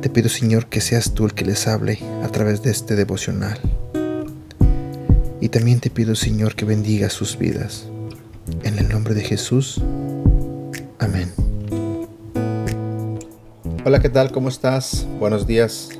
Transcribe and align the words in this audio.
Te 0.00 0.08
pido, 0.08 0.30
Señor, 0.30 0.66
que 0.66 0.80
seas 0.80 1.12
tú 1.12 1.26
el 1.26 1.34
que 1.34 1.44
les 1.44 1.68
hable 1.68 1.98
a 2.22 2.28
través 2.28 2.62
de 2.62 2.70
este 2.70 2.96
devocional. 2.96 3.60
Y 5.42 5.50
también 5.50 5.80
te 5.80 5.90
pido, 5.90 6.14
Señor, 6.14 6.54
que 6.54 6.64
bendiga 6.64 7.10
sus 7.10 7.36
vidas. 7.36 7.84
En 8.62 8.78
el 8.78 8.88
nombre 8.88 9.12
de 9.12 9.20
Jesús. 9.20 9.78
Amén. 10.98 11.30
Hola, 13.84 14.00
¿qué 14.00 14.08
tal? 14.08 14.32
¿Cómo 14.32 14.48
estás? 14.48 15.06
Buenos 15.18 15.46
días. 15.46 15.90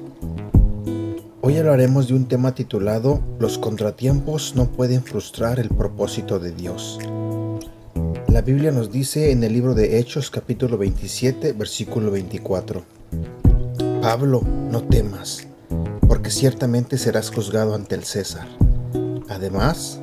Hoy 1.42 1.58
hablaremos 1.58 2.08
de 2.08 2.14
un 2.14 2.26
tema 2.26 2.54
titulado 2.54 3.20
Los 3.38 3.58
contratiempos 3.58 4.54
no 4.56 4.72
pueden 4.72 5.02
frustrar 5.02 5.60
el 5.60 5.68
propósito 5.68 6.38
de 6.38 6.52
Dios. 6.52 6.98
La 8.28 8.40
Biblia 8.40 8.72
nos 8.72 8.90
dice 8.90 9.30
en 9.30 9.44
el 9.44 9.52
libro 9.52 9.74
de 9.74 9.98
Hechos 9.98 10.30
capítulo 10.30 10.78
27 10.78 11.52
versículo 11.52 12.10
24. 12.10 12.82
Pablo, 14.00 14.40
no 14.42 14.82
temas, 14.82 15.46
porque 16.08 16.30
ciertamente 16.30 16.96
serás 16.96 17.30
juzgado 17.30 17.74
ante 17.74 17.94
el 17.94 18.04
César. 18.04 18.48
Además, 19.28 20.00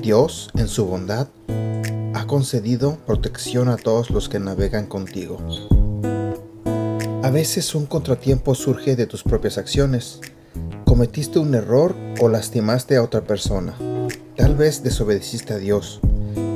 Dios, 0.00 0.48
en 0.54 0.68
su 0.68 0.86
bondad, 0.86 1.28
ha 2.14 2.26
concedido 2.26 2.96
protección 3.06 3.68
a 3.68 3.76
todos 3.76 4.08
los 4.08 4.30
que 4.30 4.40
navegan 4.40 4.86
contigo. 4.86 5.38
A 7.22 7.30
veces 7.30 7.74
un 7.74 7.84
contratiempo 7.84 8.54
surge 8.54 8.96
de 8.96 9.06
tus 9.06 9.22
propias 9.22 9.58
acciones. 9.58 10.20
Cometiste 10.86 11.38
un 11.38 11.54
error 11.54 11.94
o 12.22 12.30
lastimaste 12.30 12.96
a 12.96 13.02
otra 13.02 13.20
persona. 13.20 13.74
Tal 14.34 14.54
vez 14.54 14.82
desobedeciste 14.82 15.52
a 15.52 15.58
Dios. 15.58 16.00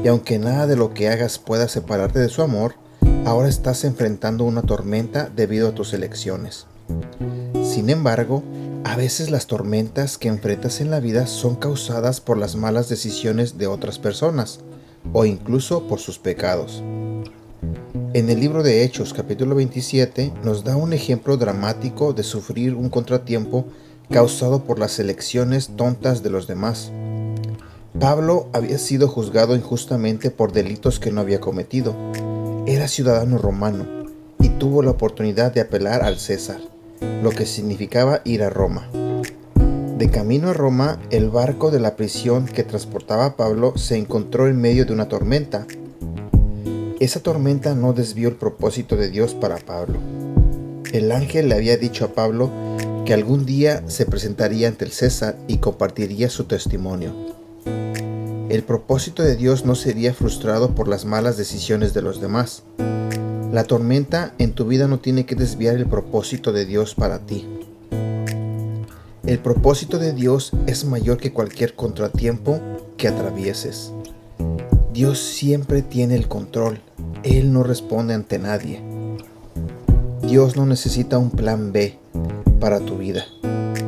Y 0.03 0.09
aunque 0.09 0.39
nada 0.39 0.67
de 0.67 0.77
lo 0.77 0.95
que 0.95 1.11
hagas 1.11 1.39
pueda 1.39 1.69
separarte 1.69 2.21
de 2.21 2.31
su 2.31 2.41
amor, 2.41 2.77
ahora 3.25 3.49
estás 3.49 3.85
enfrentando 3.85 4.45
una 4.45 4.63
tormenta 4.63 5.31
debido 5.35 5.69
a 5.69 5.75
tus 5.75 5.93
elecciones. 5.93 6.67
Sin 7.63 7.91
embargo, 7.91 8.43
a 8.85 8.97
veces 8.97 9.31
las 9.31 9.47
tormentas 9.47 10.19
que 10.19 10.29
enfrentas 10.29 10.81
en 10.81 10.91
la 10.91 11.01
vida 11.01 11.27
son 11.27 11.55
causadas 11.55 12.21
por 12.21 12.39
las 12.39 12.57
malas 12.57 12.89
decisiones 12.89 13.59
de 13.59 13.67
otras 13.67 13.99
personas 13.99 14.61
o 15.13 15.25
incluso 15.25 15.87
por 15.87 16.01
sus 16.01 16.19
pecados. 16.19 16.83
En 18.13 18.29
el 18.31 18.41
libro 18.41 18.63
de 18.63 18.83
Hechos 18.83 19.13
capítulo 19.13 19.55
27 19.55 20.33
nos 20.43 20.65
da 20.65 20.77
un 20.77 20.93
ejemplo 20.93 21.37
dramático 21.37 22.13
de 22.13 22.23
sufrir 22.23 22.75
un 22.75 22.89
contratiempo 22.89 23.67
causado 24.11 24.65
por 24.65 24.79
las 24.79 24.99
elecciones 24.99 25.71
tontas 25.77 26.23
de 26.23 26.31
los 26.31 26.47
demás. 26.49 26.91
Pablo 28.01 28.49
había 28.53 28.79
sido 28.79 29.09
juzgado 29.09 29.55
injustamente 29.55 30.31
por 30.31 30.53
delitos 30.53 30.99
que 30.99 31.13
no 31.13 31.21
había 31.21 31.41
cometido. 31.41 31.95
Era 32.71 32.87
ciudadano 32.87 33.37
romano 33.37 33.85
y 34.39 34.49
tuvo 34.49 34.83
la 34.83 34.93
oportunidad 34.93 35.53
de 35.53 35.61
apelar 35.61 36.05
al 36.05 36.21
César, 36.21 36.61
lo 37.21 37.31
que 37.31 37.45
significaba 37.45 38.21
ir 38.25 38.45
a 38.45 38.49
Roma. 38.49 38.89
De 39.99 40.09
camino 40.09 40.51
a 40.51 40.53
Roma, 40.53 41.01
el 41.11 41.31
barco 41.31 41.73
de 41.73 41.81
la 41.81 41.97
prisión 41.97 42.47
que 42.47 42.63
transportaba 42.63 43.27
a 43.27 43.37
Pablo 43.37 43.77
se 43.77 43.97
encontró 43.97 44.47
en 44.47 44.61
medio 44.61 44.87
de 44.87 44.93
una 44.93 45.09
tormenta 45.09 45.67
esa 47.01 47.21
tormenta 47.21 47.75
no 47.75 47.95
desvió 47.95 48.29
el 48.29 48.37
propósito 48.37 48.95
de 48.95 49.09
Dios 49.09 49.35
para 49.35 49.57
Pablo. 49.57 49.99
El 50.93 51.11
ángel 51.13 51.49
le 51.49 51.55
había 51.57 51.79
dicho 51.79 52.05
a 52.05 52.13
Pablo 52.13 52.51
que 53.05 53.15
algún 53.15 53.47
día 53.47 53.83
se 53.89 54.05
presentaría 54.05 54.69
ante 54.69 54.85
el 54.85 54.93
César 54.93 55.35
y 55.49 55.57
compartiría 55.57 56.29
su 56.29 56.45
testimonio. 56.45 57.40
El 58.51 58.63
propósito 58.63 59.23
de 59.23 59.37
Dios 59.37 59.65
no 59.65 59.75
sería 59.75 60.13
frustrado 60.13 60.75
por 60.75 60.89
las 60.89 61.07
malas 61.07 61.39
decisiones 61.39 61.95
de 61.95 62.03
los 62.03 62.21
demás. 62.21 62.65
La 63.51 63.65
tormenta 63.65 64.35
en 64.37 64.53
tu 64.53 64.67
vida 64.67 64.87
no 64.87 64.99
tiene 64.99 65.25
que 65.25 65.35
desviar 65.35 65.77
el 65.77 65.87
propósito 65.87 66.53
de 66.53 66.67
Dios 66.67 66.95
para 66.95 67.21
ti. 67.21 67.49
El 69.25 69.39
propósito 69.39 69.99
de 69.99 70.13
Dios 70.13 70.53
es 70.67 70.85
mayor 70.85 71.17
que 71.17 71.33
cualquier 71.33 71.75
contratiempo 71.75 72.61
que 72.99 73.09
atravieses. 73.09 73.93
Dios 74.93 75.19
siempre 75.21 75.81
tiene 75.81 76.17
el 76.17 76.29
control 76.29 76.83
él 77.23 77.53
no 77.53 77.63
responde 77.63 78.15
ante 78.15 78.39
nadie. 78.39 78.81
Dios 80.23 80.57
no 80.57 80.65
necesita 80.65 81.19
un 81.19 81.31
plan 81.31 81.73
B 81.73 81.99
para 82.61 82.81
tu 82.81 82.97
vida. 82.97 83.25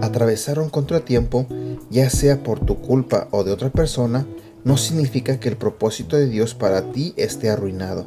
Atravesar 0.02 0.58
un 0.58 0.68
contratiempo, 0.68 1.46
ya 1.90 2.10
sea 2.10 2.42
por 2.42 2.60
tu 2.60 2.80
culpa 2.80 3.28
o 3.30 3.44
de 3.44 3.52
otra 3.52 3.70
persona, 3.70 4.26
no 4.64 4.76
significa 4.76 5.40
que 5.40 5.48
el 5.48 5.56
propósito 5.56 6.16
de 6.16 6.28
Dios 6.28 6.54
para 6.54 6.92
ti 6.92 7.14
esté 7.16 7.50
arruinado. 7.50 8.06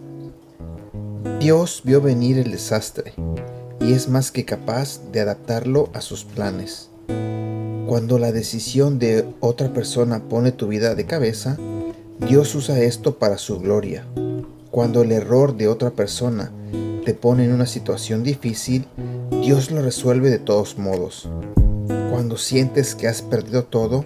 Dios 1.39 1.81
vio 1.83 2.01
venir 2.01 2.37
el 2.37 2.51
desastre 2.51 3.13
y 3.81 3.93
es 3.93 4.09
más 4.09 4.31
que 4.31 4.45
capaz 4.45 5.01
de 5.11 5.19
adaptarlo 5.19 5.89
a 5.93 6.01
sus 6.01 6.23
planes. 6.23 6.89
Cuando 7.87 8.17
la 8.17 8.31
decisión 8.31 8.97
de 8.97 9.25
otra 9.41 9.71
persona 9.71 10.23
pone 10.23 10.51
tu 10.51 10.67
vida 10.67 10.95
de 10.95 11.05
cabeza, 11.05 11.57
Dios 12.27 12.55
usa 12.55 12.79
esto 12.79 13.19
para 13.19 13.37
su 13.37 13.59
gloria. 13.59 14.05
Cuando 14.71 15.01
el 15.03 15.11
error 15.11 15.55
de 15.55 15.67
otra 15.67 15.91
persona 15.91 16.51
te 17.05 17.13
pone 17.13 17.45
en 17.45 17.53
una 17.53 17.67
situación 17.67 18.23
difícil, 18.23 18.87
Dios 19.41 19.69
lo 19.69 19.81
resuelve 19.81 20.29
de 20.29 20.39
todos 20.39 20.77
modos. 20.77 21.29
Cuando 22.09 22.37
sientes 22.37 22.95
que 22.95 23.07
has 23.07 23.21
perdido 23.21 23.65
todo, 23.65 24.05